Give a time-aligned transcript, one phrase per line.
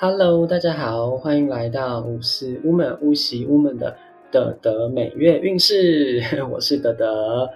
[0.00, 3.96] Hello，大家好，欢迎来到五四乌门乌喜乌门的
[4.30, 7.50] 德德每月运势， 我是德德。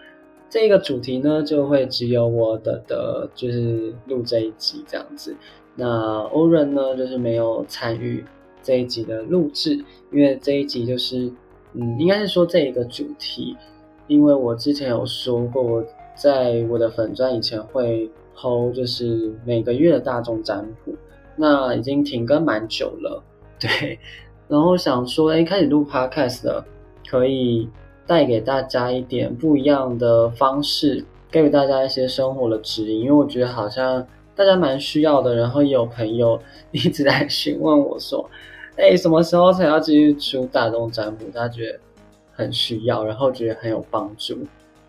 [0.51, 5.37] 这个主题呢，就会只有我德德就是录这一集这样子。
[5.77, 8.25] 那欧润呢，就是没有参与
[8.61, 9.77] 这一集的录制，
[10.11, 11.33] 因为这一集就是
[11.75, 13.57] 嗯，应该是说这一个主题，
[14.09, 15.85] 因为我之前有说过，我
[16.17, 20.93] 在我的粉钻以前会 hold 就是每个月的大众占卜。
[21.37, 23.23] 那已经停更蛮久了，
[23.59, 23.99] 对，
[24.49, 26.65] 然后想说，哎，开始录 podcast 了，
[27.09, 27.69] 可以
[28.07, 35.35] 带给大家一点不一样的方式，给予大家一些生活的指引，因为我觉得好像大家蛮需要的。
[35.35, 36.39] 然后也有朋友
[36.71, 38.29] 一直在询问我说，
[38.77, 41.25] 哎，什么时候才要继续出大众占卜？
[41.27, 41.79] 大家觉得
[42.33, 44.37] 很需要，然后觉得很有帮助，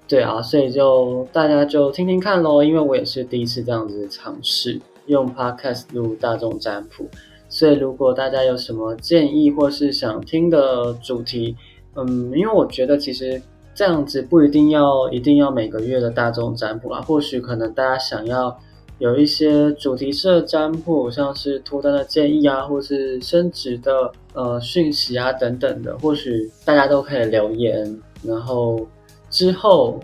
[0.08, 4.82] 对啊，所以就大家就听听看喽，因为我也是第一次这样子尝试。
[5.08, 7.10] 用 Podcast 录大众占卜，
[7.50, 11.56] 所以如果大家有什么建议或是想听的主题，
[11.96, 13.42] 嗯，因为我觉得其实
[13.76, 18.58] 这样子不一定要一定要每个月的大众占卜啊，或许可能大家想要
[19.00, 28.88] 有一些主题式的占卜，像是脱单的建议啊，或是升职的呃讯息啊等等的，或许大家都可以留言，然后
[29.30, 30.00] 之后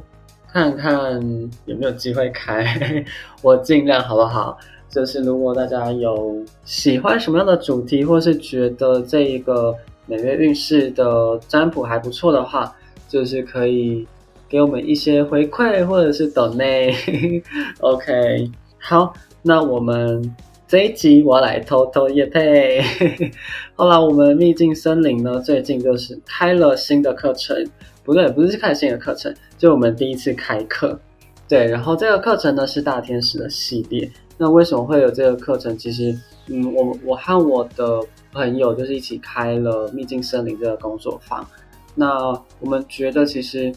[0.52, 1.22] 看看
[1.66, 2.66] 有没有机会开，
[3.42, 4.58] 我尽量好不好？
[4.90, 9.76] 就是如果大家有喜欢什么样的主题，或是觉得这一个
[10.08, 12.76] 每月运势的占卜还不错的话，
[13.08, 14.08] 就是可以
[14.50, 16.92] 给我们一些回馈，或者是等内。
[17.82, 20.36] OK，好，那我们
[20.68, 22.82] 这一集我来偷偷夜配。
[23.76, 27.56] 后来我们秘境森林呢，最近就是开了新的课程，
[28.04, 31.00] 不对，不是开新的课程，就我们第一次开课。
[31.48, 34.10] 对，然后这个课程呢是大天使的系列。
[34.42, 35.78] 那为什么会有这个课程？
[35.78, 38.00] 其实，嗯，我我和我的
[38.32, 41.46] 朋友就是一起开了秘境森林这个工作坊。
[41.94, 42.30] 那
[42.62, 43.70] 我们觉得，其实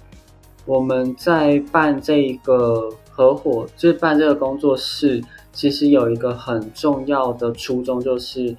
[0.64, 5.20] 我们在办这个合伙，就是办这个工作室，
[5.52, 8.56] 其实有一个很重要的初衷，就是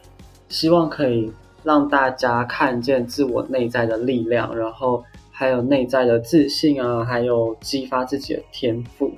[0.49, 1.31] 希望可以
[1.63, 5.01] 让大家看见自我内在的力量，然后
[5.31, 9.09] 还有内在的自信啊，还有激发自己的天赋，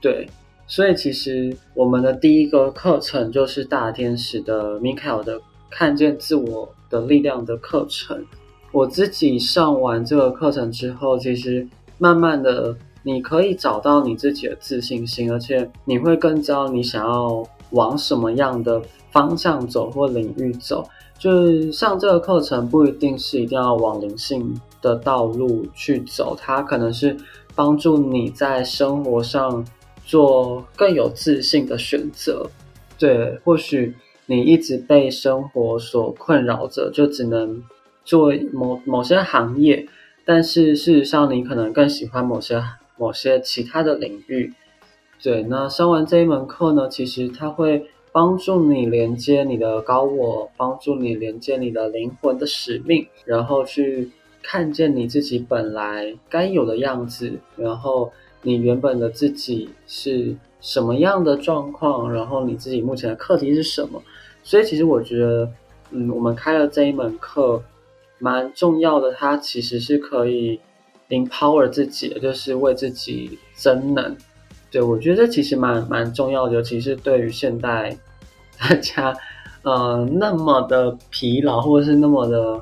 [0.00, 0.28] 对。
[0.72, 5.38] 所以其实我们的第一个课程就是大天使的米凯尔的
[5.68, 8.24] 看见自我的力量的课程。
[8.72, 11.68] 我自己上完这个课程之后，其实
[11.98, 20.88] 慢慢的你可以找到你自己的自信心，而且你会更知道你想要往什么样的方向走或领域走。
[21.18, 27.14] 就是上这个课程不一定是一定要往灵性的道路去走，它可能是
[27.54, 29.62] 帮助你在生活上。
[30.04, 32.50] 做更有自信的选择，
[32.98, 33.94] 对，或许
[34.26, 37.62] 你一直被生活所困扰着，就只能
[38.04, 39.86] 做某某些行业，
[40.24, 42.62] 但是事实上你可能更喜欢某些
[42.98, 44.52] 某些其他的领域，
[45.22, 45.42] 对。
[45.44, 54.10] 那上完这一门课呢，其实它会帮助你连接你的高我，帮助你连接你的灵魂的使命，然后去
[54.42, 58.12] 看见你自己本来该有的样子，然后。
[58.42, 62.12] 你原本的自己是什么样的状况？
[62.12, 64.02] 然后你自己目前的课题是什么？
[64.42, 65.48] 所以其实我觉得，
[65.92, 67.62] 嗯，我们开了这一门课
[68.18, 70.58] 蛮重要的，它其实是可以
[71.08, 74.16] empower 自己，就是为自己增能。
[74.70, 77.96] 对我觉得这其实蛮蛮重要的，尤其是对于现代
[78.58, 79.16] 大家，
[79.62, 82.60] 呃，那么的疲劳或者是那么的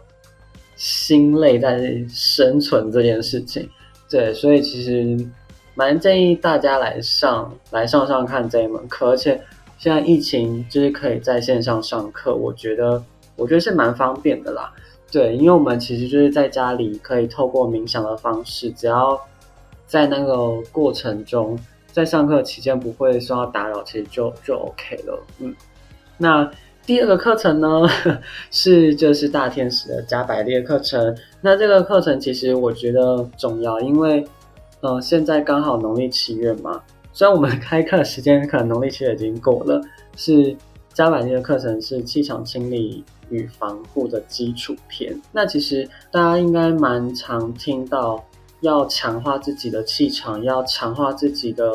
[0.77, 3.69] 心累在生存这件事情。
[4.11, 5.27] 对，所以其实。
[5.75, 9.41] 蛮建议大家来上来上上看这一门课，而且
[9.79, 13.03] 现在疫情就是可以在线上上课，我觉得
[13.37, 14.73] 我觉得是蛮方便的啦。
[15.11, 19.19] 对，因为我们其实就是在家里可以透过冥想的方式，只要
[19.87, 21.59] 在那个过程中，
[21.91, 25.23] 在上课期间不会受到打扰，其实就就 OK 了。
[25.39, 25.55] 嗯，
[26.19, 26.51] 那
[26.85, 27.69] 第二个课程呢
[28.51, 34.27] 是就是大天使的加百列课程，那这个课程其实我觉得重要，因为。
[34.83, 36.81] 呃，现在刚好农历七月嘛，
[37.13, 39.81] 虽然我们 开课时间可能农历七月已经过了，
[40.17, 40.57] 是
[40.95, 45.15] 加百列的课程是气场清理与防护的基础篇。
[45.33, 48.25] 那其实大家应该蛮常听到，
[48.61, 51.71] 要强化自己的气场，要强化自己的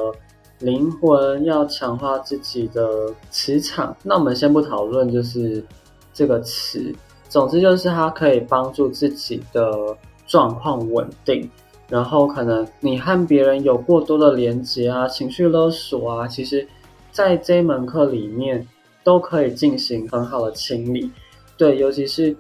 [0.60, 3.96] 灵魂，要强化自己的磁场。
[4.04, 5.64] 那我们先不讨论就是
[6.12, 6.94] 这个词，
[7.30, 11.50] 总之就是它可以帮助自己的状况稳定。
[11.88, 16.68] 然后可能你和别人有过多的连接啊，情绪勒索啊，其实，
[17.12, 18.68] 在这门课里面，
[19.04, 21.12] 都可以进行很好的清理。
[21.58, 22.36] 对，尤其是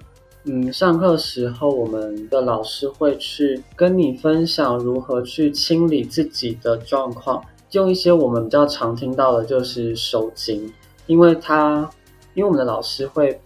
[0.45, 10.71] 嗯，上课时候我们的老师会去跟你分享如何去清理自己的状况，用一些我们比较常听到的就是收精，
[11.07, 11.89] 因为他
[12.33, 13.39] 因为我们的老师会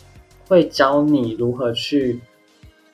[0.47, 2.19] 会教你如何去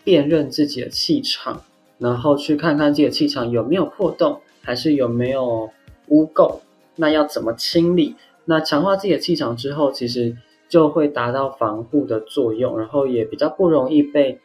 [0.03, 1.61] 辨认自己的气场。
[1.97, 5.69] 然后去看看自己的气场有没有破洞，还是有没有
[6.07, 6.59] 污垢，
[6.95, 8.15] 那要怎么清理？
[8.45, 10.37] 那强化自己的气场之后，其实
[10.69, 14.39] 就会达到防护的作用，然后也比较不容易被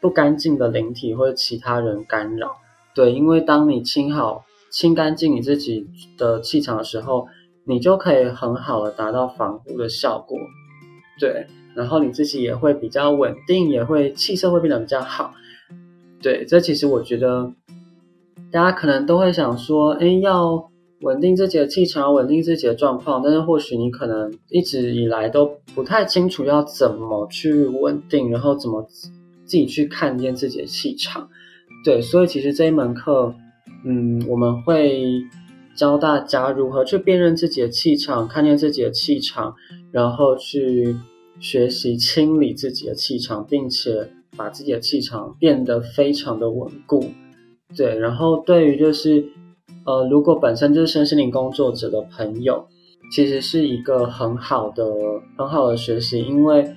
[0.00, 2.56] 不干净的灵体或者其他人干扰。
[2.94, 5.86] 对，因为当你清好、清干净你自己
[6.16, 7.28] 的气场的时候，
[7.64, 10.38] 你就可以很好的达到防护的效果。
[11.20, 11.46] 对，
[11.76, 15.34] 然后你自己也会比较稳定，也会气色会变得比较好。
[16.20, 17.52] 对，这其实我觉得，
[18.50, 20.68] 大家可能都会想说，哎，要
[21.02, 29.12] 稳定自己的气场，稳定自己的状况，但是或许你可能一直以来都不太清楚要怎么去稳定，然后怎么自
[29.46, 31.28] 己去看见自己的气场。
[31.84, 33.32] 对，所以其实这一门课，
[33.84, 35.04] 嗯，我们会
[35.76, 39.54] 教大家如何去辨认自己的气场，看见自己的气场，
[39.92, 40.96] 然后去
[41.38, 44.10] 学习清理自己的气场，并且。
[44.38, 47.04] 把自己的气场变得非常的稳固，
[47.76, 47.98] 对。
[47.98, 49.22] 然后对于就是，
[49.84, 52.66] 呃，如果本身就是身心灵工作者的朋友，
[53.12, 54.84] 其实是一个很好的、
[55.36, 56.76] 很好的学习，因为，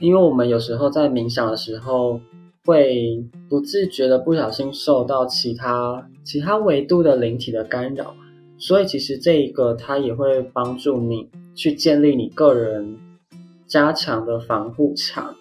[0.00, 2.20] 因为我们有时候在冥想的时候，
[2.66, 8.14] 会不自觉的不小心受到其他其他维度的灵体的干扰，
[8.58, 12.98] 所以其实这一个它也会帮助你去建立你个人
[13.66, 15.34] 加强的防护墙。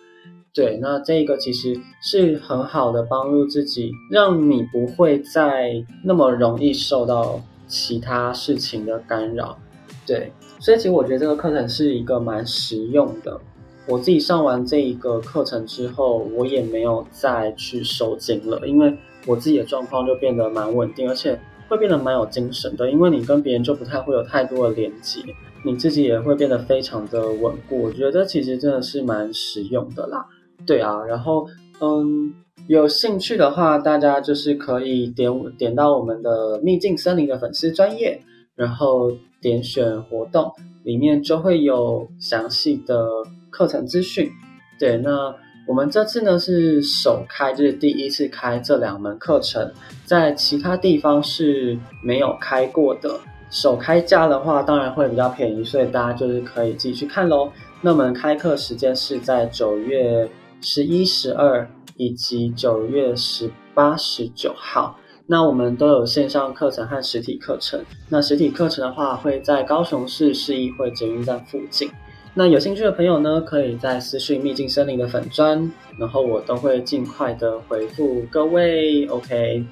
[0.58, 5.72] 对，那这个其实是很好的帮助自己，让你不会再
[6.04, 9.56] 那么容易受到其他事情的干扰。
[10.04, 13.40] 对，所以其实我觉得这个课程是一个蛮实用的。
[13.86, 21.40] 我自己上完这一个课程之后，我也没有再去收紧了，因为我自己的状况就变得蛮稳定，而且
[21.70, 22.90] 会变得蛮有精神的。
[22.90, 25.22] 因为你跟别人就不太会有太多的连接，
[25.64, 27.84] 你自己也会变得非常的稳固。
[27.84, 30.26] 我觉得其实真的是蛮实用的啦。
[30.68, 31.48] 对啊，然后
[31.80, 32.34] 嗯，
[32.68, 38.20] 有兴趣的话，大家就是可以点点到我们的秘境森林的粉丝专业，
[38.56, 39.10] 然后
[39.40, 40.52] 点选活动，
[40.84, 43.08] 里面就会有详细的
[43.50, 44.30] 课程资讯。
[44.78, 45.34] 对，那
[45.68, 49.72] 我们这次呢是首开，就是第一次开这两门课程，
[50.04, 53.20] 在其他地方是没有开过的。
[53.50, 57.50] 首开价的话，当然会比较便宜，所以大家就是可以自己去看喽。
[57.82, 60.28] 那我们开课时间是在九月。
[60.62, 67.84] 十一、十二以及九月十八、十九号，那我们都有线上课程和实体课程。
[68.10, 71.90] 那实体课程的话，会在高雄市市议会捷运站附近。
[72.34, 79.06] 那有兴趣的朋友呢，可以在私讯秘境森林的粉砖，然后我都会尽快的回复各位。
[79.08, 79.64] OK，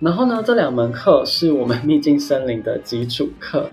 [0.00, 3.68] 然后呢，这两门课是我们秘境森林的基础课，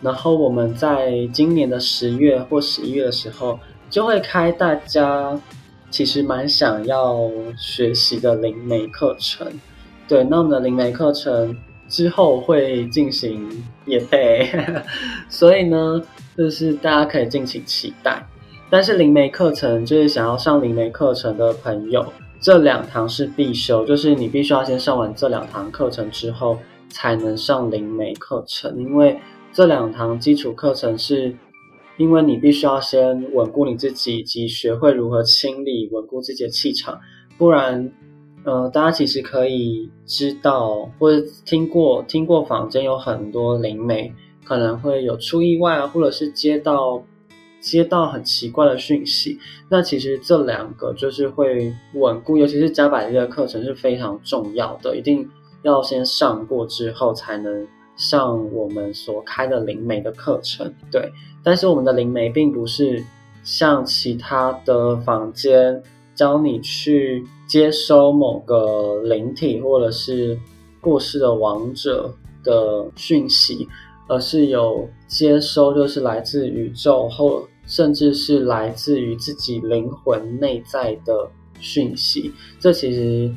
[0.00, 3.58] 然后我们在今年的十月或十一月的时候，
[3.90, 5.40] 就会开大家。
[5.90, 9.46] 其实蛮想要学习的灵媒课程，
[10.06, 11.56] 对，那我们的灵媒课程
[11.88, 13.48] 之后会进行
[13.86, 14.50] 也配，
[15.28, 16.02] 所以呢，
[16.36, 18.26] 就是大家可以敬请期待。
[18.70, 22.04] 但是灵媒课程就是想要上灵媒课程的朋友，
[22.38, 26.58] 这两堂是必修，就是你必须要先上完这两堂课程之后，
[26.90, 29.18] 才能上灵媒课程，因为
[29.52, 31.34] 这两堂基础课程是。
[31.98, 36.98] 因为你必须要先稳固你自己，以及学会如何清理、稳固自己的气场，
[37.36, 37.92] 不然，
[38.44, 44.14] 呃，大家其实可以知道或者听过听过坊间有很多灵媒
[44.44, 47.02] 可能会有出意外啊，或者是接到
[47.60, 49.36] 接到很奇怪的讯息。
[49.68, 55.28] 那其实这两个就是会稳固，尤其是加百列的课程是非常重要的，一定
[55.62, 57.66] 要先上过之后才能。
[57.98, 61.10] 上我们所开的灵媒的课程，对，
[61.42, 63.04] 但是我们的灵媒并不是
[63.42, 65.82] 像其他的房间
[66.14, 70.38] 教你去接收某个灵体或者是
[70.80, 72.14] 过世的亡者
[72.44, 73.66] 的讯息，
[74.06, 81.28] 而是有接收就是来自宇宙或甚至是来自于自己灵魂内在的
[81.58, 83.28] 讯息，这其实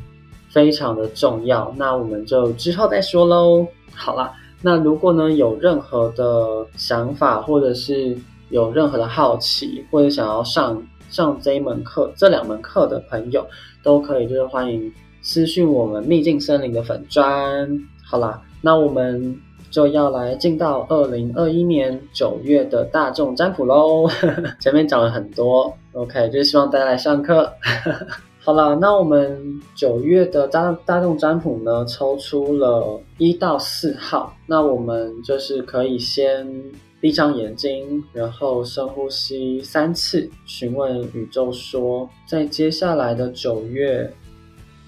[0.49, 1.73] 非常的重要。
[1.75, 3.65] 那我们就之后再说喽。
[3.95, 4.31] 好啦。
[4.61, 8.15] 那如果呢有任何的想法，或者是
[8.49, 13.45] 有任何的好奇，或者想要上上这一门课、这两门课的朋友，
[13.81, 14.91] 都可以就是欢迎
[15.21, 17.67] 私讯我们秘境森林的粉砖。
[18.03, 19.35] 好啦，那我们
[19.69, 24.07] 就要来进到二零二一年九月的大众占卜喽。
[24.59, 27.51] 前面讲了很多，OK，就希望大家来上课。
[28.43, 34.36] 好了，那我们九月的大大众占卜呢，抽出了一到四号。
[34.48, 36.51] 那我们就是可以先
[37.00, 44.12] 闭上眼睛，然后深呼吸三次，询问宇宙说，在接下来的九月，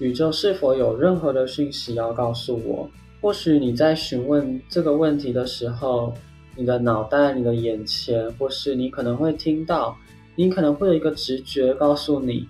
[0.00, 2.90] 宇宙是否有任何的讯息要告诉我？
[3.20, 6.12] 或许你在询问这个问题的时候，
[6.56, 9.96] 你的脑袋、你的眼前，或是你可能会听到，
[10.34, 12.48] 你可能会有一个直觉告诉你，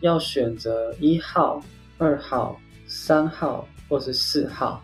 [0.00, 1.62] 要选择一号、
[1.98, 4.82] 二号、三号或是四号。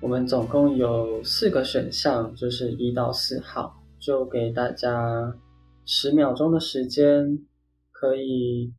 [0.00, 5.34] 我们总共有四个选项，就是一到四号，就给大家
[5.84, 7.38] 十秒钟的时间，
[7.92, 8.72] 可以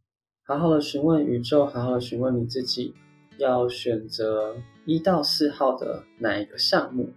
[0.45, 2.93] 好好的询问宇宙，好好的询问你自己，
[3.37, 4.55] 要选择。
[4.85, 7.09] 一到四号的哪一个项目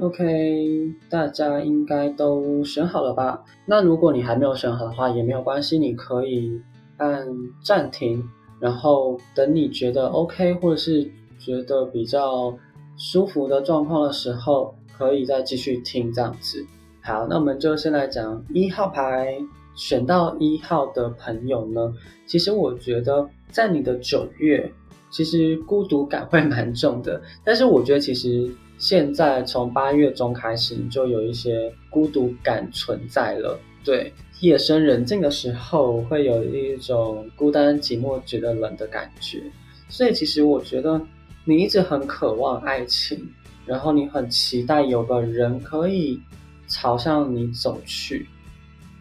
[0.00, 3.42] ？OK，大家应该都选好了吧？
[3.64, 6.60] 那如果你还没有选好的话，也没有关系，你可以
[6.98, 7.26] 按
[7.62, 8.22] 暂停，
[8.60, 12.56] 然后等你觉得 OK，或者是觉得比较
[12.96, 16.64] 舒服的状况的时候，可以再继续听这样子。
[17.02, 19.38] 好，那我们就先来讲一号牌
[19.74, 21.92] 选到一号的朋友呢。
[22.26, 24.70] 其实我觉得在你的九月，
[25.10, 27.22] 其实孤独感会蛮重的。
[27.44, 33.58] 但是我觉得其实现在从八月中开始，你就有一些孤独感存在了。
[33.84, 39.42] 对，夜深人静的时候，会有一种孤单寂寞、觉得冷的感觉。
[39.88, 41.00] 所以其实我觉得
[41.44, 43.28] 你一直很渴望爱情，
[43.64, 46.20] 然后你很期待有个人可以。
[46.68, 48.26] 朝向你走去，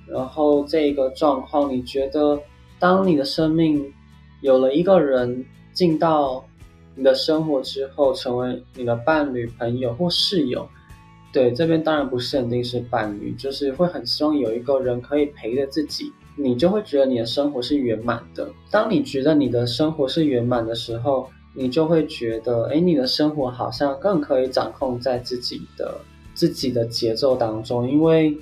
[0.05, 2.39] 然后这个状况，你觉得，
[2.77, 3.83] 当你的生命
[4.41, 6.47] 有了一个人进到
[6.95, 10.67] 你的生活之后，成为你的伴侣、朋友或室友，
[11.33, 18.49] 对这边当然不限定是伴侣，就是会很希望有一个人可以陪着自己，你就会觉得你的生活是圆满的。
[18.71, 25.99] 当你觉得你的生活是圆满的时候，你就会觉得，哎，你的生活好像更可以掌控在自己的。
[26.33, 28.37] 自己的节奏当中，因为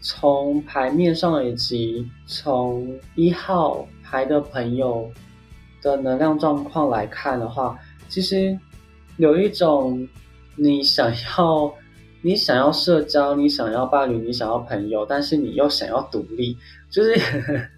[0.00, 5.08] 从牌面上以及从一号牌的朋友
[5.82, 7.78] 的能量状况来看的话，
[8.08, 8.58] 其实
[9.16, 10.06] 有一种
[10.56, 11.72] 你想要
[12.22, 16.56] 你想要社交，你想要伴侣，你想要朋友，但是你又想要独立，
[16.90, 17.14] 就是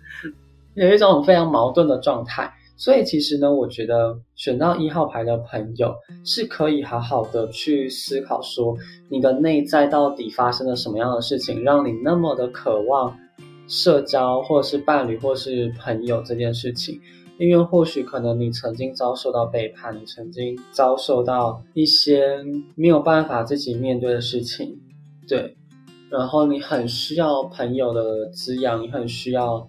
[0.74, 2.50] 有一种非常矛盾的状态。
[2.76, 5.92] 所以其实呢，我觉得选到一号牌的朋友
[6.24, 8.76] 是可以好好的去思考，说
[9.10, 13.18] 你的内在到底发生了什么样的事情，让你那么的渴望
[13.66, 17.00] 社交，或者是伴侣，或是朋友这件事情。
[17.38, 24.78] 因为或许可能你曾经遭受到背叛，你曾经遭受到一些没有办法自己面对的事情，
[25.28, 25.56] 对。
[26.10, 29.68] 然后你很需要朋友的滋养，你很需要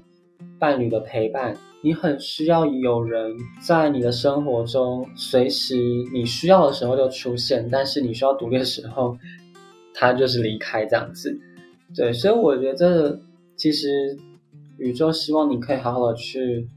[0.58, 1.56] 伴侣的陪伴。
[1.82, 5.78] 你很需要有人在你的生活中，随时
[6.14, 9.18] 你需要的时候就出现，但是你需要独立的时候，
[9.94, 11.40] 他就是离开这样子。
[11.96, 13.18] 对，所以我觉得
[13.56, 14.18] 其实
[14.78, 16.68] 宇宙希望你可以好好的去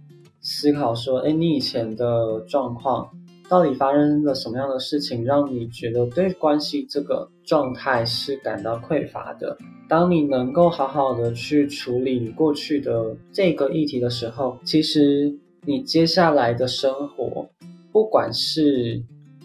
[0.42, 3.08] 思考，说，哎，你以前的状况。
[3.48, 9.58] 到底发生了什么样的事情，让你觉得对关系这个状态是感到匮乏的？
[9.90, 17.50] 当你能够好好的去处理你过去的这个议题的时候，其实你接下来的生活，
[17.92, 19.02] 不管是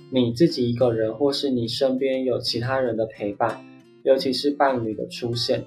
[0.09, 3.59] 你自己一个人，或是你身边有其他人的陪伴，
[4.03, 5.65] 尤其是伴侣的出现，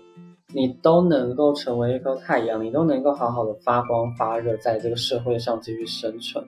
[0.53, 6.45] 你都能够成为一颗太阳，你都能够好好的发光发热，在这个社会上继续生存。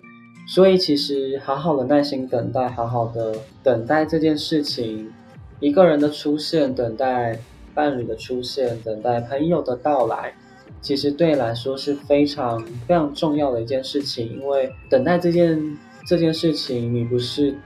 [0.48, 3.32] 所以，其实好好的耐心等待，好好的
[3.62, 5.12] 等待这件事情，
[5.60, 7.38] 一个人的出现，等待
[7.74, 10.34] 伴侣的出现，等待朋友的到来，
[10.80, 14.28] 其实对你来说是非常非常重要的一件事情。
[14.32, 17.56] 因为等待这件这件事情，你不是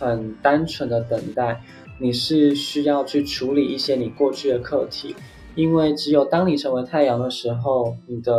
[0.00, 1.62] 很单纯的等待，
[2.00, 5.14] 你是需要去处理一些你过去的课题。
[5.56, 8.36] 因为只有当你成为太阳的时候，你的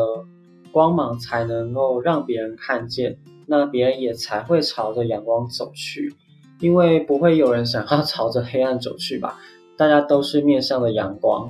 [0.71, 3.17] 光芒才能够让别人看见。
[3.49, 6.13] 那别人也才会朝着阳光走去，
[6.59, 9.39] 因为不会有人想要 朝着黑暗走去吧？
[9.77, 11.49] 大家都是面向的阳光，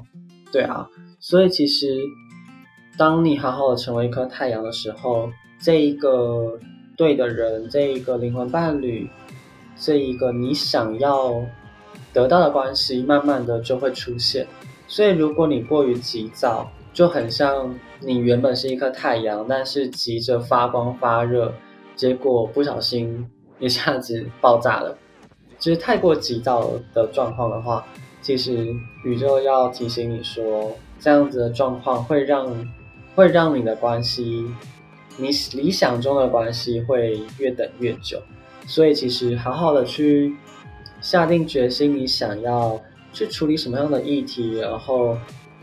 [0.52, 0.88] 对啊。
[1.20, 2.00] 所以其实，
[3.00, 6.60] 当你好好的成为一颗太阳的时候，这一个
[6.96, 9.10] 对的人，这一个灵魂伴侣，
[9.76, 11.44] 这一个你想要
[12.14, 14.46] 得到的关系，慢慢的就会出现。
[14.88, 21.54] 所以如果你过于急躁，就很像你原本是一颗太阳，但是急着发光发热，
[21.96, 23.30] 结果不小心
[23.60, 24.98] 一下子爆炸了。
[25.60, 27.86] 就是太过急躁的状况的话，
[28.22, 32.68] 其实宇宙要提醒你说，这样子的状况会让
[33.16, 34.46] 会让你的关系，
[35.18, 38.22] 你理想中的关系会越等越久。
[38.68, 40.36] 所以其实好好的去
[41.02, 42.80] 下定决心，你想要
[43.14, 45.18] 去处理什么样的议题，然后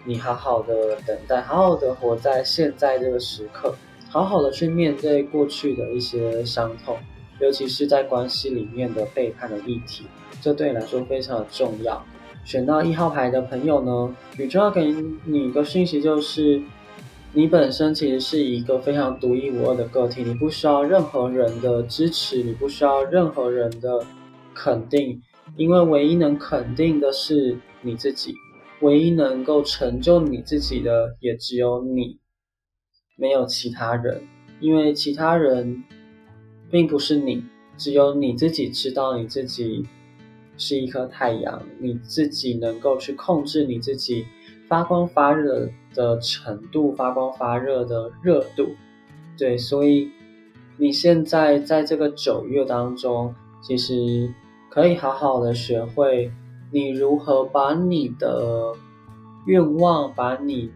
[0.04, 3.74] 你好好的等待，好好的活在现在这个时刻，
[4.10, 6.96] 好好的去面对过去的一些伤痛。
[7.40, 10.04] 尤其是在关系里面的背叛的议题，
[10.40, 12.00] 这对你来说非常的重要。
[12.44, 16.62] 选到一号牌的朋友呢，宇宙要给你一个讯息，就是
[17.32, 24.04] 你本身其实是一个非常独一无二的个体，你不需要任何人的支持，你不需要任何人的
[24.54, 25.20] 肯定，
[25.56, 28.34] 因为唯一能肯定的是你自己，
[28.80, 32.18] 唯一能够成就你自己的也只有你，
[33.16, 34.22] 没有其他人，
[34.60, 35.84] 因为其他人。
[36.70, 37.44] 并不是你，
[37.76, 39.86] 只有你自己知道你自己
[40.56, 44.26] 是一颗太阳，你自己能够去控制你自己
[44.66, 48.70] 发光发热的程度，发光发热的热度。
[49.38, 50.10] 对，所以
[50.76, 53.32] 你现在在这个九月当中，
[53.62, 54.34] 其实
[54.74, 56.32] 可以好好的学会
[56.72, 58.72] 你如何把你的
[59.46, 60.68] 愿望，把你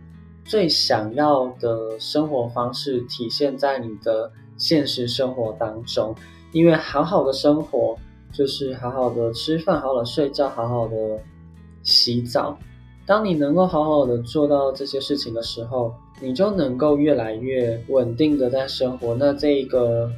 [0.44, 4.30] 最想要的生活方式体现在你的。
[4.60, 6.12] 现实生活当中，
[6.50, 7.96] 因为好好的生活
[8.32, 10.96] 就是好好的吃饭，好好的睡觉，好好的
[11.84, 12.58] 洗澡。
[13.06, 19.14] 当你能够好好的做到这些事情的时候，你就能够越来越稳定的在生活。
[19.14, 20.10] 那这一个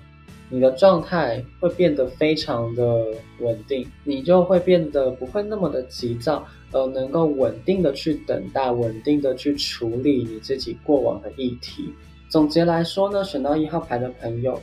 [0.50, 3.07] 你的状态会变得非常的
[3.38, 11.95] 稳定，你就会变得不会那么的急躁，而能够稳定的去等待，稳定的去处理你自己过往的议题。
[12.28, 14.61] 总结来说呢，选到一号牌的朋友，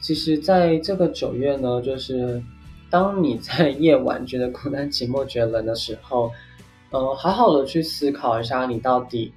[0.00, 2.42] 其实在这个九月呢，就是
[2.90, 6.30] 当你在夜晚觉得孤单寂寞、觉得冷的时候，
[6.90, 9.32] 呃，好好的去思考一下，你到底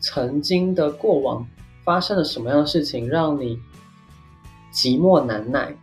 [0.00, 1.46] 曾经的过往
[1.84, 3.58] 发生了什么样的事情，让你
[4.78, 5.76] 寂寞难耐。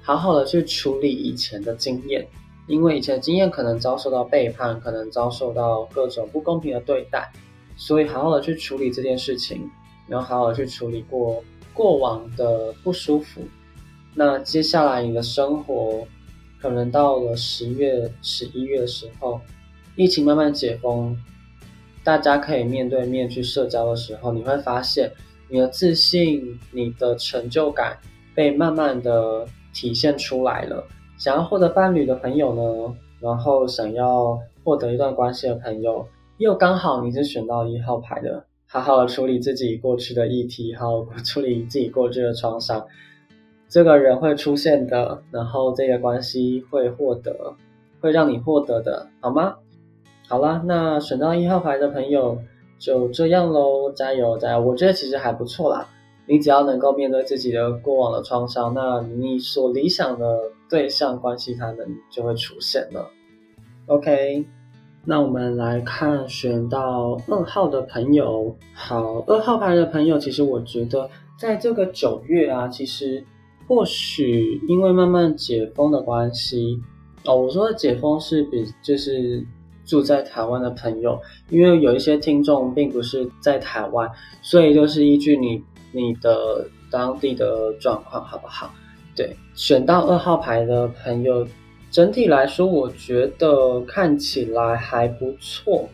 [0.00, 2.26] 好好的去处理以前的经验，
[2.66, 7.30] 因为以前的经验可能遭受到背叛，可能遭受到各种不公平的对待，
[7.76, 9.70] 所以好好的去处理这件事情。
[10.08, 13.42] 然后好好的去处理过过往的不舒服，
[14.14, 16.04] 那接下来你的生活
[16.60, 19.40] 可能到了十月、十一月的时候，
[19.94, 21.16] 疫情慢慢解封，
[22.02, 25.12] 大家可以面对面去社交的时候，你会发现
[25.48, 27.96] 你的自信、你的成就感
[28.34, 30.84] 被慢慢的体现出来了。
[31.18, 36.06] 想要获得伴侣的朋友呢，然后想要获得一段关系的朋友，
[36.38, 38.44] 又刚好你是选到一号牌的。
[38.72, 42.86] 好好的处理自己过去的议题，好好处理自己过去的创伤，
[43.68, 47.56] 这个人会出现的，然后这个关系会获得，
[48.00, 49.56] 会让你获得的，好吗？
[50.28, 52.38] 好啦，那选到一号牌的朋友
[52.78, 54.60] 就这样喽，加油加油！
[54.60, 55.88] 我觉得其实还不错啦，
[56.30, 60.38] 你只要能够面对自己的过往的创伤，那你所理想的
[60.68, 63.10] 对象关系，他们就会出现了。
[63.86, 64.46] OK。
[65.02, 73.24] 那我们来看选到二号的朋友，好，二号牌的朋友，其实我觉得在这个九月啊，其实
[73.66, 76.78] 或许因为慢慢解封的关系，
[77.24, 79.42] 哦，我说的解封是比就是
[79.86, 84.06] 住在台湾的朋友，因为有一些听众并不是在台湾，
[84.42, 88.72] 所以就是依据你你的当地的状况好不好？
[89.14, 91.46] 对，选到二号牌的朋友。
[91.90, 95.88] 整体来说，我觉得看起来还不错，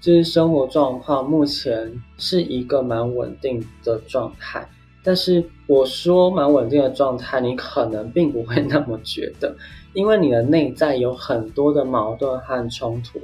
[0.00, 4.64] 就是生活状况目前是一个蛮稳定的状态。
[5.02, 9.56] 但是我说蛮稳定的状态，你可能并不会那么觉得，
[9.92, 13.18] 因为你的内在有很多的矛盾和冲突。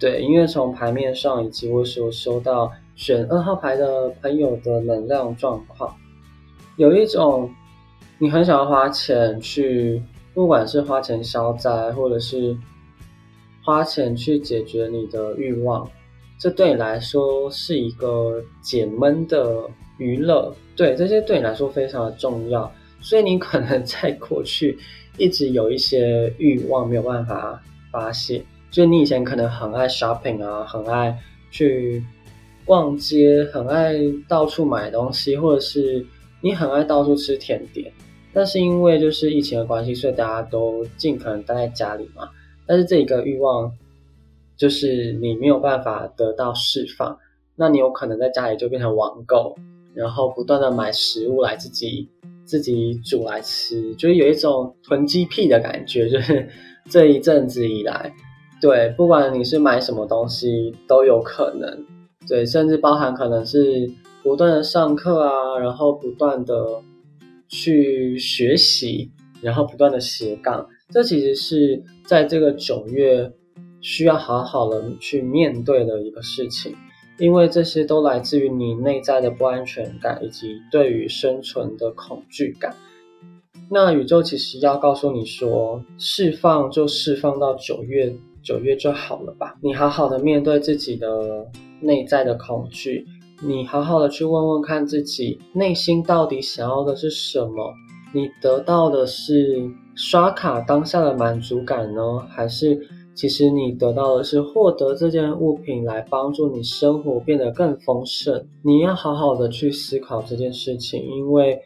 [0.00, 5.96] 对，因为从牌面上以及我所收到选二号牌的朋友的能量状况，
[6.76, 7.50] 有一种
[8.18, 10.02] 你很想要花钱去。
[10.34, 12.56] 不管是花钱消灾，或者是
[13.64, 15.90] 花钱去解决你的欲望，
[16.38, 20.54] 这对你来说是一个解闷的娱乐。
[20.76, 22.70] 对，这些对你来说非常的重要。
[23.00, 24.78] 所以你可能在过去
[25.16, 27.60] 一直有一些欲望没有办法
[27.90, 31.18] 发泄，就你以前可能很爱 shopping 啊，很爱
[31.50, 32.04] 去
[32.70, 33.96] 逛街，很爱
[34.28, 36.06] 到处买东西，或者是
[36.40, 37.92] 你很爱到处吃甜点。
[38.32, 42.28] 但是因为就是疫情的关系，所以大家都尽可能待在家里嘛。
[42.68, 43.72] 但是这一个欲望，
[44.56, 47.18] 就是你没有办法得到释放。
[47.56, 49.56] 那你有可能在家里就变成网购，
[49.92, 52.08] 然后不断的买食物来自己
[52.44, 56.48] 自己煮来吃，就是有一种囤积癖的感觉，就是
[56.88, 58.14] 这一阵子以来，
[58.60, 61.84] 对，不管你是买什么东西都有可能，
[62.30, 63.90] 对，甚至包含可能是
[64.22, 66.80] 不断的上课啊，然后不断的
[67.48, 69.10] 去学习，
[69.42, 73.32] 然后不断的斜杠，这其实是在这个九月。
[73.82, 76.76] 需要好好的去面对的一个事情，
[77.18, 82.76] 因为这些都来自于你内在的不安全感以及对于生存的恐惧感。
[83.70, 89.56] 那宇宙其实要告诉你说，释放就释放到九月，九月就好了吧？
[89.62, 91.46] 你好好的面对自己的
[91.80, 93.06] 内在的恐惧，
[93.42, 97.72] 你好好的去问问看自己内心到底想要的是什么？
[98.12, 102.80] 你得到的是刷卡当下的满足感呢，还是？
[103.12, 108.46] 其实你得到的是获得这件物品来帮助你生活变得更丰盛。
[108.62, 111.60] 你要好好的去思考这件事情，因为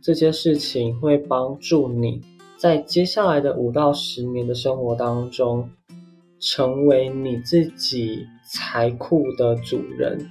[0.00, 2.22] 这件事情会帮助你
[2.56, 5.68] 在接下来的五到十年的生活当中，
[6.40, 10.28] 成为你自己财库的主人。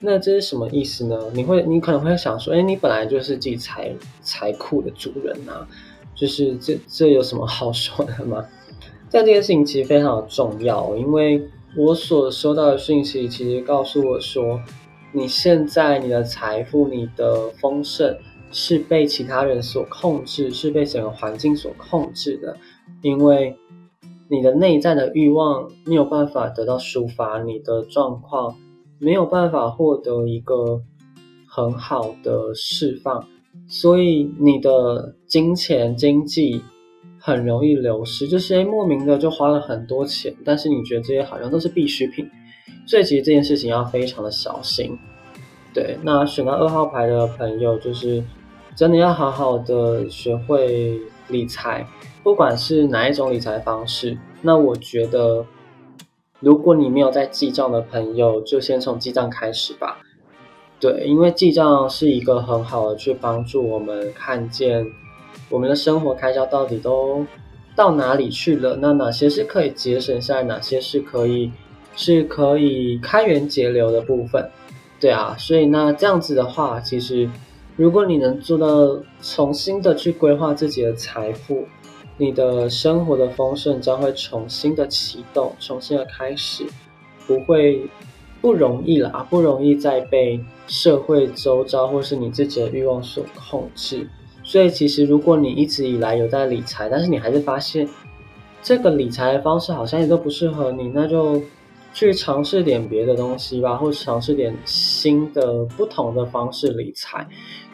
[0.00, 1.18] 那这是什么意思呢？
[1.34, 5.68] 你会，你可能会想说，哎，你本来就是自己财财库的主人啊，
[6.14, 8.46] 就是这这有什么好说的吗？
[9.10, 11.42] 但这件事情其实非常的重要，因为
[11.76, 14.60] 我所收到的讯息其实告诉我说，
[15.12, 18.16] 你现在你的财富、你的丰盛
[18.52, 22.56] 是被其他人所控制，是被整个环境所控制的，
[23.02, 23.56] 因为
[24.28, 28.56] 你的内在的欲望没有办法得到抒发，你的状况
[28.98, 30.82] 没有办法获得一个
[31.46, 33.26] 很好的释放，
[33.66, 36.62] 所以你的金钱、经济。
[37.20, 42.26] 很容易流失，就是莫名的就花了很多钱，但是你觉得这些好像都是必需品，
[42.86, 44.96] 所以其实这件事情要非常的小心。
[45.74, 48.22] 对，那选到二号牌的朋友，就是
[48.76, 50.96] 真的要好好的学会
[51.28, 51.84] 理财，
[52.28, 54.14] 不管是哪一种理财方式。
[54.42, 55.46] 那我觉得，
[56.40, 59.96] 如果你没有在记账的朋友，就先从记账开始吧。
[60.78, 64.86] 对，因为记账是一个很好的去帮助我们看见。
[65.48, 67.24] 我们的生活开销到底都
[67.74, 68.76] 到哪里去了？
[68.76, 70.42] 那哪些是可以节省下来？
[70.42, 71.50] 哪些是可以
[71.96, 74.46] 是可以开源节流的部分？
[75.00, 77.26] 对啊，所以那这样子的话，其实
[77.74, 81.66] 如果你能做到重新的去规划自己的财富，
[82.18, 86.66] 你的生活的丰盛将会重新的启动，重新的开始，
[87.26, 87.88] 不会
[88.40, 94.06] 不容易啦，不容易再被社会周遭或是你自己的欲望所控制。
[94.42, 97.88] 所以，其实如果你一直以来有在理财，但是你还是发现
[98.62, 101.40] 这个理财的方式好像也都不适合你，那就
[101.92, 107.28] 去尝试点别的东西吧，或者尝试点新的、不同的方式理财。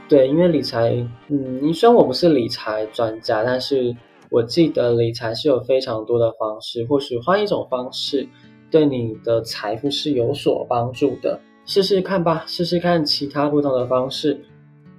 [0.09, 0.91] 对，因为理财，
[1.29, 3.95] 嗯，虽然我不是理财专家，但是
[4.35, 8.27] 我记得理财是有非常多的方式，或许换一种方式
[8.69, 14.41] 对你的财富是有所帮助的，试试看吧，试试看其他不同的方式。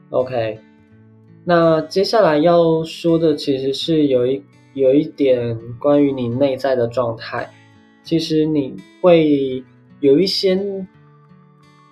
[0.09, 0.57] OK。
[1.43, 4.41] 那接下来要说的其实是有一
[4.73, 7.53] 有一点关于你内在的状态，
[8.03, 9.61] 其实你会
[9.99, 10.57] 有一些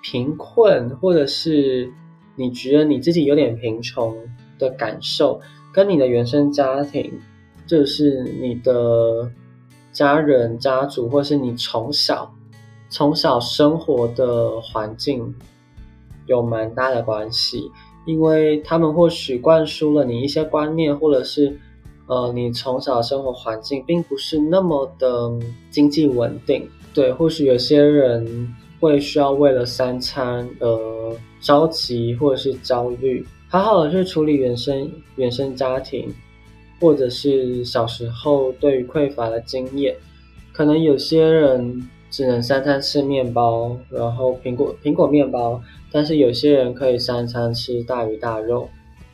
[0.01, 1.91] 贫困，或者是
[2.37, 4.15] 你觉得你自己有点贫穷
[4.57, 5.41] 的感受，
[5.73, 7.11] 跟你的原生家庭，
[7.65, 9.31] 就是你的
[9.91, 12.33] 家人、家族，或是你从小
[12.89, 15.33] 从小生活的环境
[16.25, 17.71] 有蛮大的关系。
[18.05, 21.57] 因为他们或许灌输了你一些观念，或者是，
[22.05, 25.31] 呃，你从小生活环境并不是那么的
[25.71, 36.13] 经济稳定，对，或许有些人会需要为了三餐而着急或者是焦虑，好好的去处理原生原生家庭，
[36.83, 39.95] 或者是小时候对于匮乏的经验，
[40.51, 45.61] 可能有些人只能三餐吃面包，然后苹果苹果面包。
[45.93, 48.67] 但是有些人可以三餐吃大鱼大肉，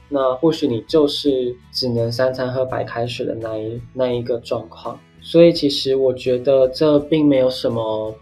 [0.09, 4.99] 那或许你就是只能三餐喝白开水的那一那一个状况。
[5.21, 8.15] 所以其实我觉得这并没有什么，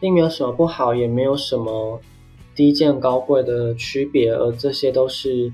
[0.00, 2.00] 并没有什么不好，也没有什么
[2.56, 5.52] 低贱高贵的区别，而这些都是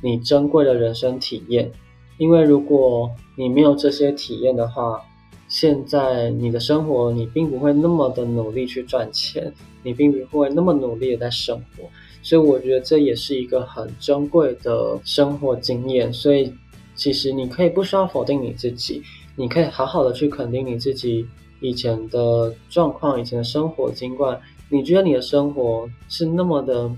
[0.00, 1.72] 你珍贵的人生体验。
[2.18, 5.00] 因为如果你没有这些体验的话，
[5.48, 9.52] 现在你的生活，你并不会那么的努力去赚钱，
[9.82, 11.84] 你并不会那么努力的在生活，
[12.22, 16.12] 所以我觉得这也是一个很珍贵的生活经验。
[16.12, 16.52] 所以
[16.94, 19.02] 其实你可以不需要否定你自己，
[19.36, 21.24] 你可以好好的去肯定你自己
[21.60, 26.90] 以前的状况、以前的生活，尽管你觉得你的生活是那么的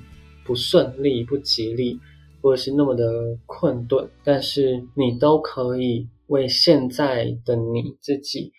[0.42, 1.98] 不顺利、不吉利，
[2.40, 8.52] 或者是那么的困顿，但是你都可以为现在的你自己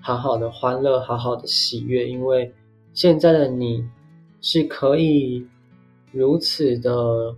[0.00, 2.52] 好好的欢乐、好好的喜悦，因为
[2.92, 3.84] 现在的你
[4.40, 5.46] 是可以
[6.12, 7.34] 如此的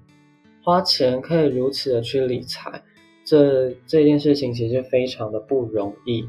[0.63, 2.83] 花钱，可以如此的去理财，
[3.25, 6.25] 这这件事情其实非常的不容易，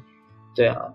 [0.55, 0.93] 对啊。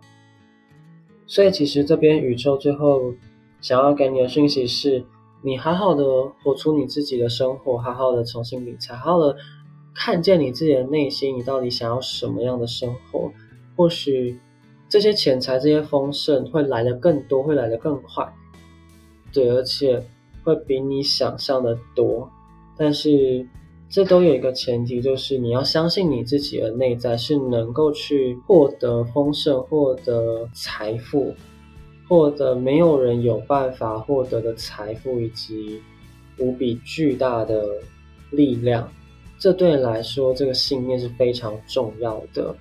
[1.26, 3.14] 所以其实这边宇宙最后。
[3.62, 5.02] 想要给你的讯息是，
[5.46, 6.04] 你好好的
[6.42, 9.36] 活出你自己的生活，好好的重新理财，好好的
[9.94, 13.30] 看见你自己的内心，你到底想要什么样的生活？
[13.76, 14.40] 或许
[14.88, 18.28] 这些钱财、这些丰盛会来的更多，会来的更快，
[19.32, 20.04] 对，而且
[20.42, 22.28] 会比你想象的多。
[22.76, 23.46] 但是
[23.88, 31.32] 这都有一个前提，就是你要相信你自己的内在是能够去获得丰盛、获得财富。
[32.08, 35.80] 获得没有人有办法获得的财富以及
[36.38, 37.64] 无比巨大的
[38.30, 38.90] 力量，
[39.38, 42.54] 这对来说，这个信念是非常重要的。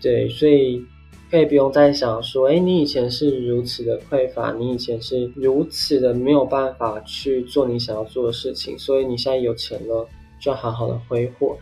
[0.00, 0.82] 对，所以
[1.30, 10.08] 可以不用再想说，哎，你以前是如此的匮乏，你以前是如此的没有办法去做你想要做的事情，所以你现在有钱了，
[10.40, 11.56] 就要好好的挥霍。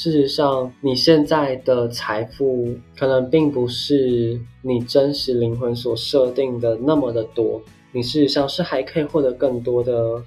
[0.00, 7.60] 事实上，你现在的财富可能并不是你真实灵魂所设定的那么的多。
[7.92, 10.24] 你事实上是还可以获得更多的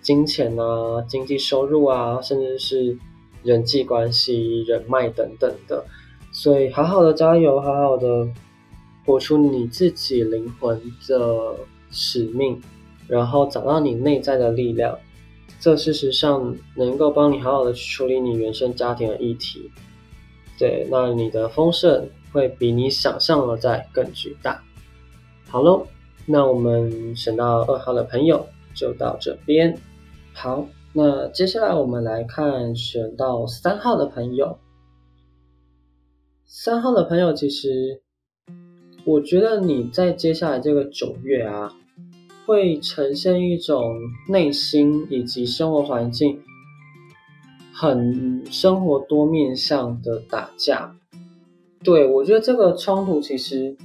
[0.00, 2.96] 金钱啊、经济收入啊，甚至是
[3.42, 5.84] 人际关系、人脉等等的。
[6.30, 8.28] 所以，好好的加油，好好的
[9.04, 11.56] 活出你自己灵魂的
[11.90, 12.62] 使命，
[13.08, 14.96] 然后找到你内在的力量。
[15.66, 19.68] 这事实上能够帮你好好的去处理你原生家庭的议题，
[20.56, 24.62] 对，那你的丰盛会比你想象的在更巨大。
[25.48, 25.84] 好喽，
[26.24, 29.76] 那我们选到二号的朋友就到这边。
[30.32, 34.60] 好，那接下来我们来看选到三号的朋友。
[36.44, 38.02] 三号的朋友，其实
[39.04, 41.74] 我觉得你在接下来这个九月啊。
[42.46, 46.40] 会呈现一种内心以及生活环境
[47.74, 50.96] 很生活多面向的打架，
[51.82, 53.76] 对我觉得这个冲突其实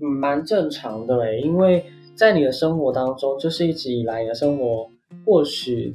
[0.00, 1.84] 蛮正常的诶，因为
[2.14, 4.90] 在你的生活当中，就是一直以来你的生活
[5.24, 5.94] 或许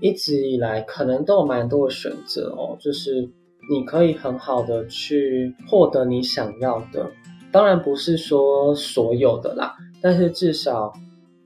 [0.00, 3.28] 一直以来可能都有蛮多的选择哦，就是
[3.68, 7.10] 你可以很好的去获得你想要的，
[7.54, 9.76] 当然不是说所有的啦。
[10.02, 10.92] 但是至少，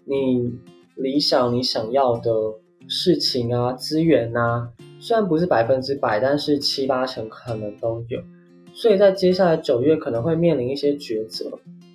[0.06, 0.50] 你
[0.96, 2.32] 理想你想要的
[2.88, 8.22] 事情啊、资源啊，虽然不是百分之百，但是七八成可能都有。
[8.72, 11.44] 所以在接下来九月可能会面临一些抉择，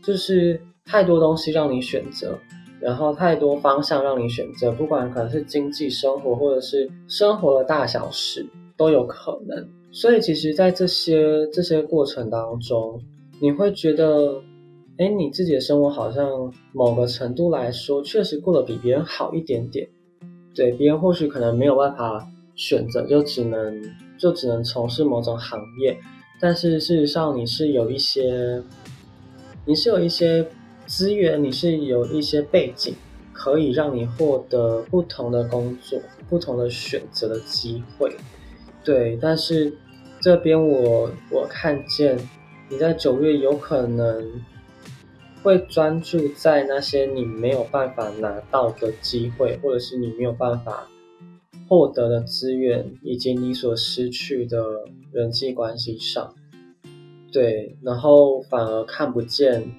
[0.03, 2.37] 就是太多东西让你选择，
[2.79, 8.45] 然后太多方向让你选择，不管可能是经济生活或者是生活的大小事
[8.77, 9.67] 都有可能。
[9.91, 13.01] 所以其实，在这些这些过程当中，
[13.39, 14.41] 你会觉得。
[14.99, 19.89] 哎，你自己的生活好像某个程度来说，确实过得比别人好一点点。
[20.53, 23.81] 对，别人或许可能没有办法选择，就只能
[24.19, 25.97] 就只能从事某种行业。
[26.39, 28.61] 但是事实上，你是有一些，
[29.65, 30.47] 你是有一些
[30.85, 32.93] 资源，你是有一些背景，
[33.33, 38.15] 可以让你获得不同的工作、不同的选择的机会。
[38.83, 39.75] 对，但是
[40.21, 42.15] 这边我我看见
[42.73, 44.41] 你在九月有可能。
[45.43, 50.87] 会专注在那些你没有办法拿到的机会，或者是你没有办法
[51.67, 54.57] 获得的资源，以及你所失去的
[55.11, 56.33] 人际关系上。
[57.33, 59.69] 对，然后反而看不见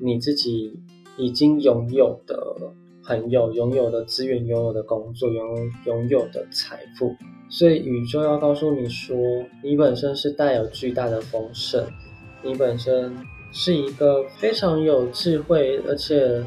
[0.00, 0.80] 你自己
[1.18, 2.56] 已经拥有的
[3.04, 7.14] 朋友、拥有的资源、拥有的工作、拥拥有的财富。
[7.50, 9.14] 所以宇宙要告诉你说，
[9.62, 11.86] 你本身是带有巨大的丰盛，
[12.42, 13.14] 你本身。
[13.54, 16.42] 是一个非常有智慧，而且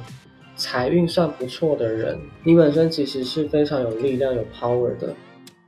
[0.56, 2.20] 财运算不错的人。
[2.44, 5.14] 你本身其实是非常有力量、有 power 的。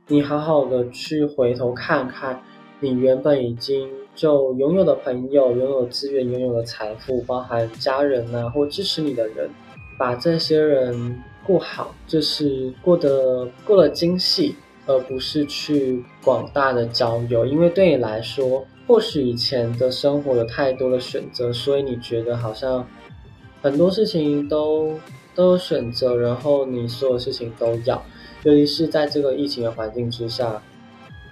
[0.08, 2.42] 你好好的去回头看看，
[2.80, 9.48] 你原本已经就拥有的朋友、拥有资源、拥有的财富，包含家人呐，或支持你的人，
[9.96, 18.66] 把这些人过好，就是过得过得精细，而不是去广大的交友，因为对你来说。
[18.88, 22.88] 或许以前的生活有太多的选择，所以你觉得好像
[23.60, 24.98] 很多事情都
[25.34, 28.02] 都有选择，然后你所有事情都要。
[28.44, 30.62] 尤其是在这个疫情的环境之下，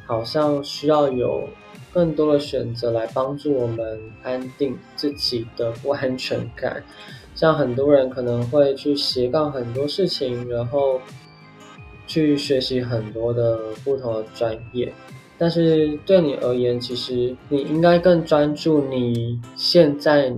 [0.05, 1.49] 好像需要有
[1.95, 6.85] 更多的选择来帮助我们安定自己的不安全感。
[7.35, 11.01] 像很多人可能会去斜杠很多事情，然后
[12.07, 14.93] 去学习很多的不同的专业。
[15.39, 20.35] 但是对你而言，其实你应该更专注你现在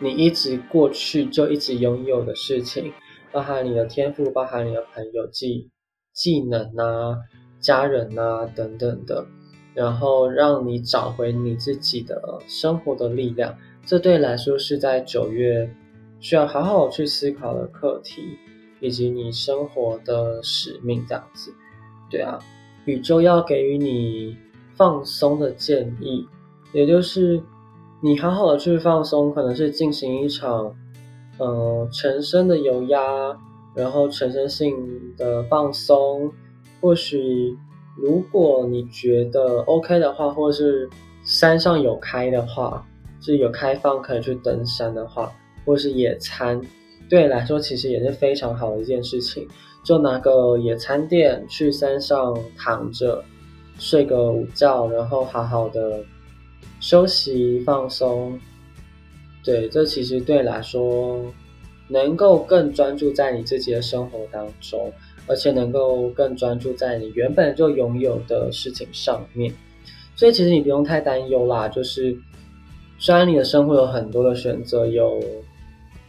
[0.00, 2.92] 你一直过去就一直拥有的事情，
[3.30, 5.70] 包含你的天赋，包含你的朋友技
[6.12, 7.18] 技能啊、
[7.60, 9.26] 家人啊等等的，
[9.74, 13.56] 然后让你找回你自己的生活的力量。
[13.84, 15.70] 这对来说是在九月
[16.18, 18.22] 需要好好去思考的课题，
[18.80, 21.52] 以及你生活的使命这样子。
[22.10, 22.38] 对啊。
[22.84, 24.36] 宇宙要给予你
[24.74, 26.26] 放松的建议，
[26.72, 27.40] 也就是
[28.00, 30.74] 你好好的去放松，可能是进行一场，
[31.38, 33.36] 呃，全身的油压，
[33.74, 34.74] 然后全身性
[35.16, 36.32] 的放松。
[36.80, 37.56] 或许
[37.96, 40.90] 如果你觉得 OK 的话，或是
[41.24, 42.84] 山上有开的话，
[43.20, 45.30] 是有开放可以去登山的话，
[45.64, 46.60] 或是野餐，
[47.08, 49.46] 对你来说其实也是非常好的一件事情。
[49.82, 53.24] 就拿个野餐垫去山上躺着
[53.78, 56.04] 睡个午觉，然后好好的
[56.80, 58.38] 休息放松。
[59.44, 61.20] 对，这其实对你来说
[61.88, 64.92] 能够更专注在你自己的生活当中，
[65.26, 69.52] 而且能够更专注在你原本就拥有的事情上面。
[70.14, 72.16] 所以其实你不用太担忧啦，就是
[72.98, 75.20] 虽然你的生活有很多的选择，有。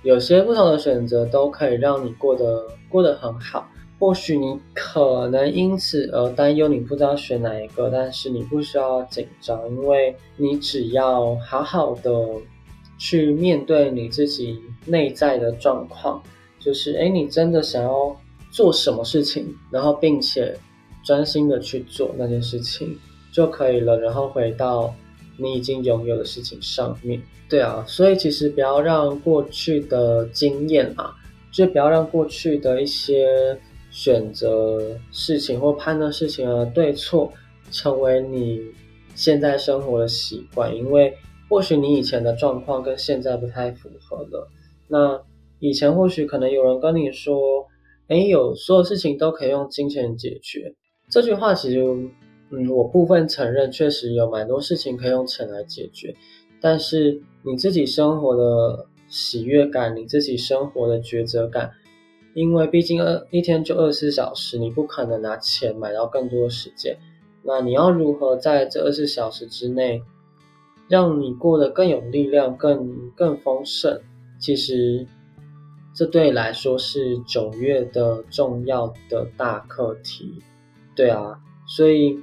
[0.03, 3.67] 有些不同的选择都可以让你过得过得很好。
[3.99, 12.11] 或许你可能因此而担忧，你不知道选哪一个，但是你不需要紧张，因为你只要好好的
[12.97, 16.21] 去面对你自己内在的状况，
[16.59, 18.15] 就是哎，你真的想要
[18.51, 20.55] 做什么事情，然后并且
[21.03, 22.97] 专心的去做那件事情
[23.31, 24.93] 就可以了，然后回到。
[25.35, 31.11] 你已经拥有的事情上面对啊，所以其实不要让过去的经验啊，
[31.53, 33.57] 就不要让过去的一些
[33.91, 37.31] 选择事情或判断事情的对错，
[37.71, 38.59] 成为你
[39.15, 40.75] 现在生活的习惯。
[40.75, 41.15] 因为
[41.47, 44.49] 或许你以前的状况跟现在不太符合了。
[44.87, 45.21] 那
[45.59, 47.67] 以前或许可能有人跟你说，
[48.07, 50.73] 哎，有所有事情都可以用金钱解决。
[51.09, 52.09] 这句话其实。
[52.55, 56.13] 嗯，我部分承认，确实有蛮多事情可以用钱来解决，
[56.61, 61.71] 但是你自己生活的喜悦感，你自己生活的抉择感，
[62.33, 66.97] 因为毕竟二一天就二十四小时，你不可能拿钱买到更多的时间。
[67.43, 70.01] 那你要如何在这二十四小时之内，
[70.87, 74.01] 让你过得更有力量、更更丰盛？
[74.39, 75.05] 其实，
[75.93, 80.41] 这对来说是九月的重要的大课题。
[80.95, 82.17] 对啊，所以。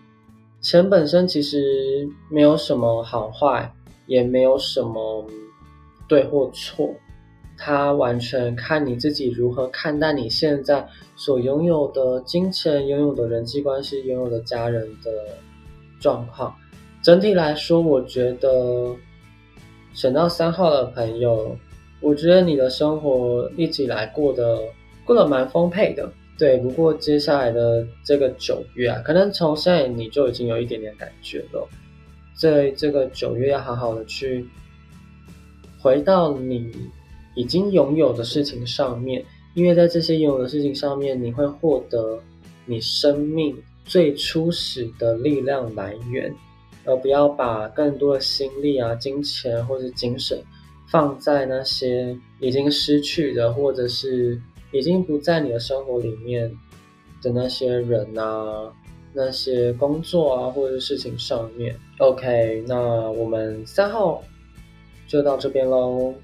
[0.62, 3.72] 钱本身其实没有什么好坏，
[4.06, 5.26] 也没有什么
[6.10, 6.92] 对或错，
[7.56, 15.10] 它完全看你自己如何看待你现在所拥有的金钱、拥有的人际关系、拥有的家人的
[16.00, 16.52] 状况。
[17.00, 18.96] 整体来说，我觉得
[19.94, 21.56] 选到三号的朋友，
[22.00, 24.58] 我觉得你的生活一直以来过得
[25.04, 26.10] 过得蛮丰沛的。
[26.36, 31.68] 对，不过接下来的这个九月啊，可能从现在你就已经有一点点感觉了。
[32.34, 34.48] 在这个九月，要好好的去
[35.80, 36.70] 回到你
[37.34, 42.20] 已经拥有的事情上面，因为在这些拥有的事情上面，你会获得
[42.66, 46.34] 你生命最初始的力量来源，
[46.84, 50.42] 而不要把更多的心力啊、金钱或者精神
[50.88, 54.40] 放在那些已经失去的，或者是。
[54.72, 56.48] 已经不在你的生活里面
[57.20, 58.72] 的那些人啊，
[59.12, 61.76] 那些工作啊，或者是事情上面。
[61.98, 62.78] OK，那
[63.10, 64.22] 我们三号
[65.10, 66.14] 就到这边喽。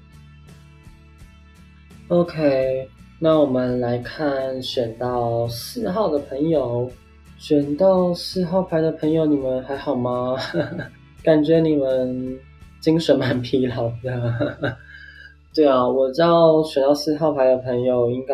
[2.07, 6.89] OK，那我们来看选到四号的朋友，
[7.37, 10.37] 选到四号牌的朋友，你们还好吗？
[11.21, 12.39] 感觉你们
[12.79, 14.77] 精神蛮疲劳的。
[15.53, 18.33] 对啊，我知道选到四号牌的朋友应该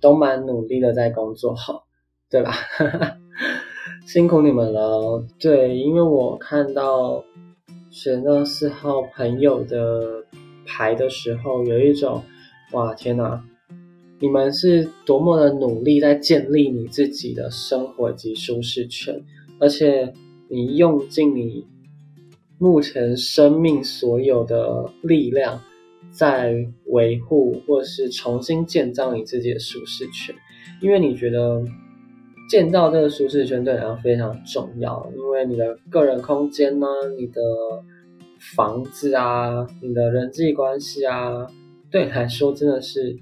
[0.00, 1.84] 都蛮努力的在工作，好，
[2.28, 2.52] 对吧？
[4.04, 5.24] 辛苦你们了。
[5.38, 7.22] 对，因为我看到
[7.96, 10.26] 选到四号朋友的
[10.66, 12.22] 牌的时候，有一种
[12.72, 13.42] 哇天哪，
[14.20, 19.24] 你们是多么的努力在建立你自己的生活及舒适圈，
[19.58, 20.12] 而且
[20.50, 21.66] 你用尽你
[22.58, 25.62] 目前生命所有的力量。
[26.12, 30.34] 在维护或是重新建造你自己的舒适圈，
[30.80, 31.62] 因为你觉得
[32.48, 36.86] 建造这个舒适圈对你来说非常重要，因为你的个人空间呢，
[37.18, 37.40] 你的
[38.54, 41.46] 房子啊，你的人际关系啊，
[41.90, 43.18] 对你来说真的是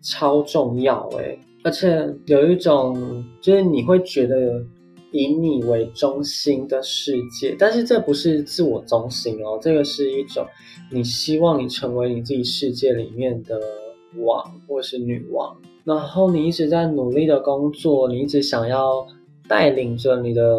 [0.00, 1.38] 超重要诶。
[1.64, 4.64] 而且有一种就是你会觉得
[5.10, 10.46] 以你为中心的世界，但是这不是自我中心哦，这个是一种
[10.92, 13.60] 你希望你成为你自己世界里面的
[14.18, 15.56] 王或是女王。
[15.86, 19.06] 然后你一直在努力的工作，你一直想要
[19.48, 20.58] 带领着你的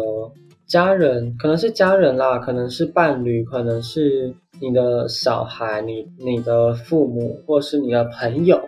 [0.66, 8.58] 家人，可能是家人啦，可能是伴侣，可能是你的小孩，你你的父母，或是你的朋友，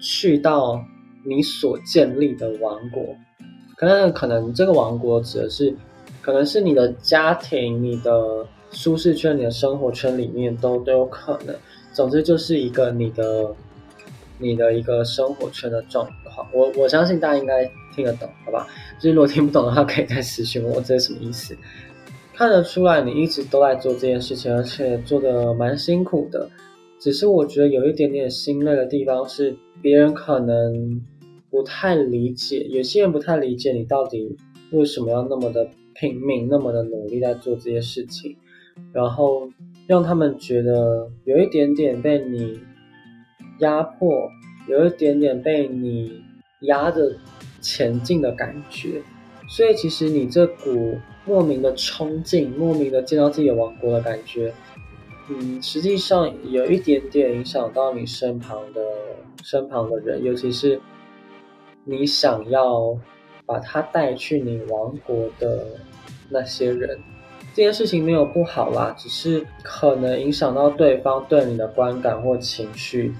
[0.00, 0.82] 去到
[1.22, 3.04] 你所建立的王国。
[3.76, 5.76] 可能可能这个王国指的是，
[6.22, 11.54] 可能是你的家庭、你的舒适圈、你的生活圈里面都都有可能。
[11.92, 13.54] 总之就是一个你的。
[14.38, 17.64] 你的一个生活圈的状况，我我相信大家应该
[17.94, 18.66] 听得懂，好吧？
[18.98, 21.56] 就是如果听不懂的话，可以再私信我，这是什么意思？
[22.34, 26.48] 看得出来你一直都在做这件事情，而且做的蛮辛苦的。
[26.98, 31.00] 只是我觉得有一点点心累的地方是，别人可能
[31.50, 34.36] 不太理解，有些人不太理解你到底
[34.72, 38.36] 为什么要那么的拼命，那么的努力在做这些事情，
[38.92, 39.48] 然后
[39.86, 42.58] 让他们觉得有一点点被你。
[43.58, 44.30] 压迫
[44.68, 46.22] 有一点点被你
[46.60, 47.16] 压着
[47.60, 49.02] 前进的感觉，
[49.48, 54.52] 所以其实你这股莫名的冲劲、莫名的见到自己的王国的感觉，
[55.28, 58.80] 嗯，实际上有一点点影响到你身旁的
[59.42, 60.80] 身旁的人，尤其是
[61.84, 62.96] 你想要
[63.44, 65.66] 把他带去你王国的
[66.28, 66.98] 那些人。
[67.54, 73.14] 这件事情没有不好啦，只是可能影响到对方对你的观感或情绪。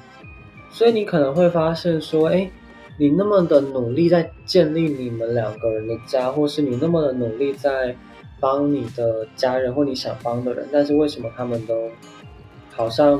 [0.76, 2.50] 所以你可能会发现说，哎，
[2.98, 7.96] 你那么的努力在建立你们两个人的家，或是你那么的努力在
[8.38, 11.88] 帮你的家人或你想帮的人，但是为什么他们都
[12.74, 13.18] 好像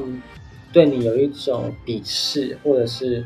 [0.70, 3.24] 对你有一种鄙视，或者是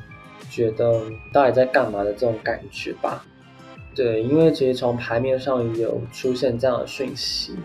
[0.49, 1.03] 觉得
[1.33, 3.27] 到底在干嘛的这种感觉吧？
[3.97, 7.57] 对，因为其实从牌面上有出现这样的讯息，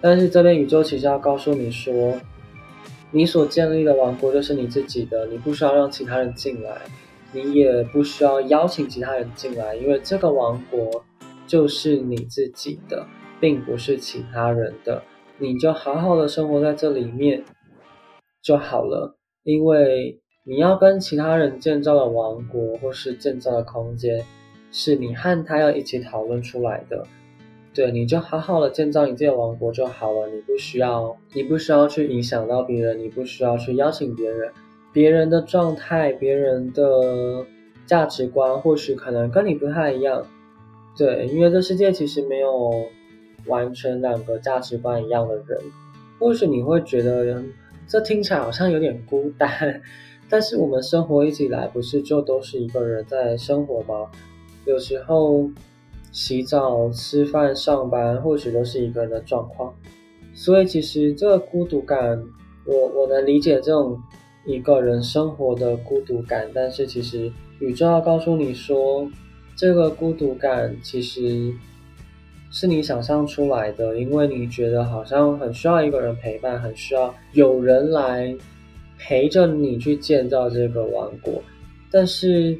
[0.00, 2.14] 但是这边宇宙其实要告诉你说。
[3.10, 6.82] 你所建立的王国就是你自己的，你不需要让其他人进来，
[7.32, 11.04] 你也不需要邀请其他人进来，因为这个王国
[11.46, 13.06] 就是你自己的，
[13.40, 15.02] 并不是其他人的。
[15.38, 17.44] 你就好好的生活在这里面
[18.42, 24.24] 就好了，因为你要跟其他人建造的王国或是建造的空间，
[24.70, 27.06] 是你和他要一起讨论出来的。
[27.78, 34.50] 对，你就好好的建造你自己的王国就好了，你不需要，你不需要去影响到别人，你不需要去邀请别人，
[34.92, 37.46] 别人的状态，别人的
[37.86, 40.26] 价值观或许可能跟你不太一样。
[40.96, 42.84] 对，因为这世界其实没有
[43.46, 45.46] 完全两个价值观一样的人，
[46.18, 47.40] 或许你会觉得
[47.86, 49.80] 这听起来好像有点孤单，
[50.28, 54.10] 但是我们生活一直以来不是就都是一个人在生活吗？
[54.66, 55.48] 有时候。
[56.12, 59.72] 洗澡、吃饭、上班，或许都是一个人的状况。
[60.34, 62.22] 所以，其实这个孤独感，
[62.64, 64.00] 我我能理解这种
[64.46, 66.48] 一个人生活的孤独感。
[66.54, 67.30] 但是，其实
[67.60, 69.10] 宇宙要告诉你说，
[69.56, 71.52] 这个孤独感其实
[72.50, 78.34] 是你想象出来的，因为你觉得好像很需要一个人陪伴，很需要有人来
[78.98, 81.42] 陪着你去建造这个王国。
[81.90, 82.58] 但是。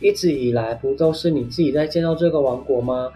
[0.00, 3.10] 一直以来不都是你自己在建造这个王国吗？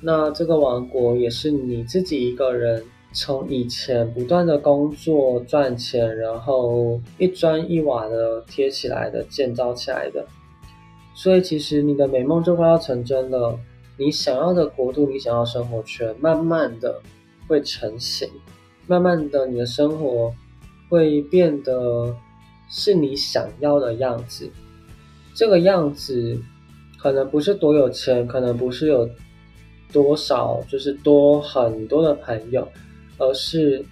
[0.00, 2.82] 那这个王国也是你自己一个人
[3.12, 10.26] 从以前不断的工作赚钱，然后一砖一瓦的贴起来的建造起来的。
[11.14, 13.58] 所以其实你的美梦就快要成真了，
[13.98, 17.02] 你想要的国度，你想要生活圈，慢慢的
[17.46, 18.26] 会成型，
[18.86, 20.32] 慢慢的你的生活
[20.88, 22.16] 会变得
[22.70, 24.50] 是你想要的样子。
[25.40, 26.38] 这个样子，
[26.98, 29.08] 可能不是多有钱，可能不是有
[29.90, 32.68] 多少，就是多很多的朋友，
[33.16, 33.82] 而是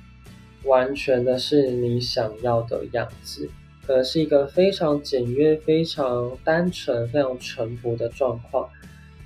[0.65, 3.49] 完全的是你想要的样子，
[3.87, 8.69] 可能是一个非常简约、非常单纯、非常淳朴的状况。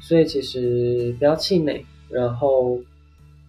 [0.00, 2.76] 所以其实不要气馁，然后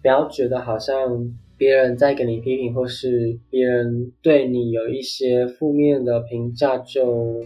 [0.02, 7.40] 不要觉得好像别人在给你批评，或是别人对你有一些负面的评价就。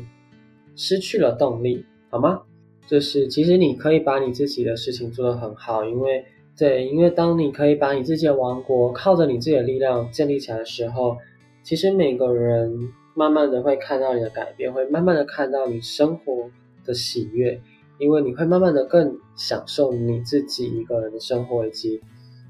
[0.79, 2.41] 失去了动力，好吗？
[2.87, 6.25] 就是其实你可以把你自己的事情做得很好，因为
[6.57, 11.19] 对，因为当你可以把你自己的王国靠着你自己的力量建立起来的时候，
[11.65, 12.73] 其实每个人
[13.15, 16.49] 慢慢的会看到你的改变，会慢慢的看到你生活
[16.85, 17.61] 的喜悦，
[17.99, 22.01] 因为你会慢慢的更享受你自己一个人的生活，以及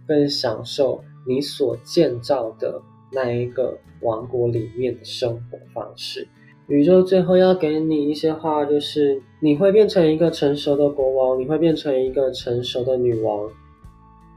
[0.06, 6.28] 更享受你所建造的那一个王国里面的生活方式。
[6.68, 13.50] 宇宙最后要给你一些话，就是你会变成一个成熟的国王，你会变成一个成熟的女王。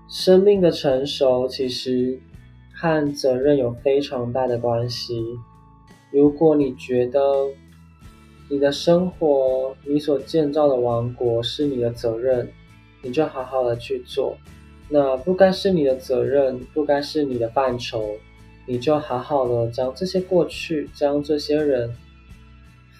[0.07, 2.17] 生命的成熟其实
[2.73, 5.21] 和责任有非常大的关系。
[6.09, 7.19] 如果你觉得
[8.49, 12.49] 你的生活、你所建造的王国是你的责任，
[13.01, 14.37] 你就好好的去做。
[14.87, 18.15] 那不该是你的责任，不该是你的范畴，
[18.65, 21.93] 你就好好的将这些过去、将这些人。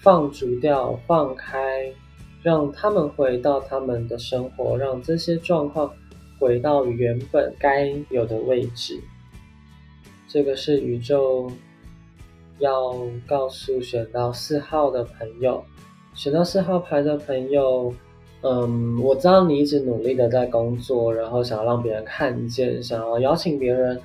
[0.02, 1.88] 放逐掉，放开，
[2.42, 5.94] 让他们回到他们的生活，让这些状况
[6.40, 9.00] 回到原本该有的位置。
[10.26, 11.48] 这个是宇宙
[12.58, 12.98] 要
[13.28, 15.64] 告诉选到四号的朋友，
[16.14, 17.94] 选到四号牌的朋友，
[18.40, 24.00] 嗯，我知道你一直努力的在工作，然后想要让别人看见，想要邀请别人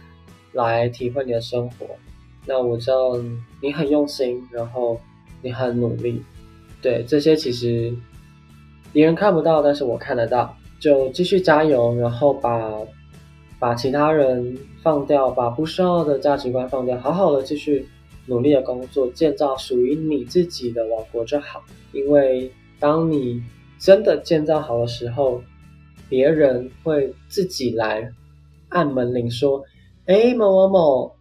[0.51, 1.87] 来体会你的生活。
[2.45, 3.17] 那我知道
[3.63, 4.99] 你很用心，然后。
[5.41, 6.21] 你很努力，
[6.81, 7.93] 对这些其实
[8.91, 10.55] 别人看不到，但是我看得到。
[10.79, 12.71] 就继续加油，然后把
[13.57, 17.87] 把其他人放掉，把不需要的价值观放掉，好好的继续
[18.27, 21.63] 努力的工作，建造属于你自己的王国就好。
[21.93, 23.41] 因为当你
[23.79, 25.41] 真的建造好的时候，
[26.07, 28.11] 别人会自己来
[28.69, 29.63] 按门铃说
[30.05, 31.11] ：“哎，某某某。”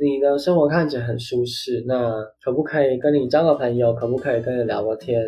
[0.00, 3.92] 你的生活看起来很舒适，那可不可以跟你交个朋友？
[3.92, 5.20] 可不可以跟你聊个天？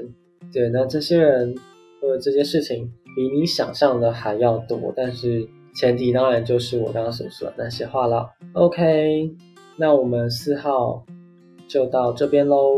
[0.51, 1.55] 对，那这些人
[2.01, 8.31] 或者这些事情比你想象的还要多，但是前提当然就是我刚刚所说的那些话了。
[8.55, 9.31] OK，
[9.77, 11.05] 那我们四号
[11.69, 12.75] 就到这边喽。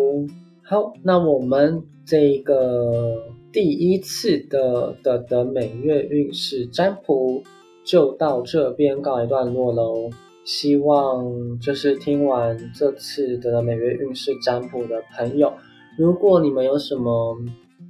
[0.65, 3.15] 好，那我们这一个
[3.53, 7.43] 第一次的的的每月运势占卜
[7.85, 10.11] 就到这边告一段落喽。
[10.45, 15.51] 希望就是听完这次的每月运势占卜的朋友，
[15.97, 17.35] 如果你们有什么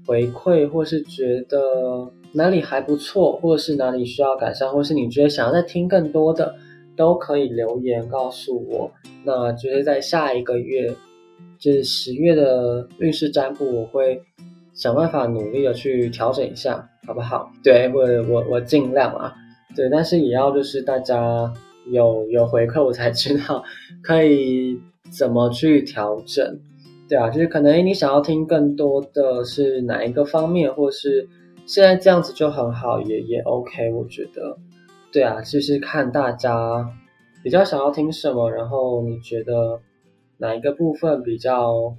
[0.06, 6.54] 回馈，或是觉得哪里还不错，或是哪里需要改善，或是你觉得想要再听更多的，
[6.96, 8.92] 都可以留言告诉我。
[9.24, 10.94] 那就是在下一个月，
[11.58, 14.22] 就是十月的运势占卜，我会
[14.74, 17.50] 想办法努力的去调整一下，好不好？
[17.64, 18.02] 对，我
[18.32, 19.34] 我我尽量啊，
[19.74, 21.52] 对，但是也要就是大家。
[21.90, 23.62] 有有回馈，我才知道
[24.02, 24.80] 可以
[25.10, 26.58] 怎么去调整，
[27.08, 31.28] 对啊，就是可能你想要听更多的是哪一个方面，或是
[31.66, 34.56] 现在这样子就很好，也也 OK，我觉得，
[35.12, 36.88] 对啊，就是看大家
[37.42, 39.78] 比较想要听什么，然后你觉得
[40.38, 41.94] 哪一个部分比较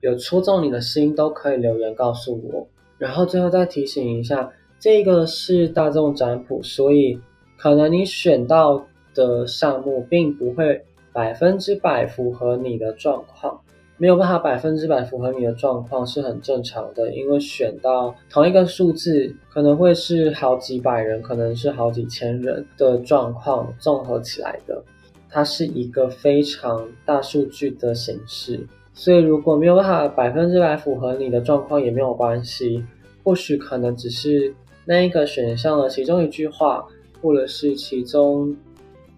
[0.00, 2.66] 有戳中你的心，都可以留言告诉我。
[2.98, 4.50] 然后最后再提醒一下，
[4.80, 7.20] 这个是大众占卜，所以
[7.58, 8.86] 可能你选到。
[9.14, 10.82] 的项目并不会
[11.12, 13.60] 百分之百符合你的状况，
[13.98, 24.82] 没有办法百分之百符合你的状况是很正常的，因为选到同一个数字可能会是好几百人，可能是好几千人的状况综合起来的，
[25.28, 32.82] 它是一个非常大数据的形式，所以如果没有办法百分之百符合你的状况也没有关系，
[33.22, 34.54] 或许可能只是
[34.86, 36.84] 那一个选项的其中一句话，
[37.20, 38.56] 或者是其中。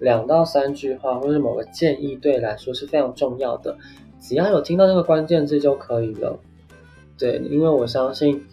[0.05, 3.75] 两到三句话，或是某个建议，对你来说是非常重要的。
[4.21, 6.39] 只要有听到那个关键字就可以了。
[7.19, 8.45] 对，因为我相信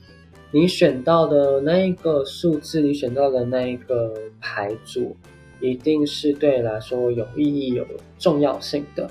[0.52, 5.16] 你选到的那一个数字，你选到的那一个牌组，
[5.60, 7.86] 一定是对你来说有意义、有
[8.18, 9.10] 重要性的。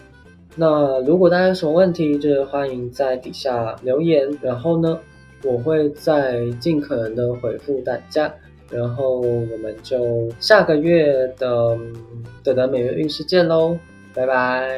[0.56, 4.98] 那如果大家有什么问题，就是欢迎在底下留言，然后呢，
[5.44, 8.34] 我会再尽可能的回复大家。
[8.70, 11.76] 然后我们就下个月的
[12.44, 13.76] 的的每月运势见喽，
[14.14, 14.70] 拜拜。